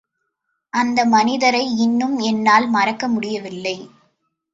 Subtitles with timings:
[0.73, 3.75] அந்த மனிதரை இன்னும் என்னால் மறக்கமுடியவில்லை.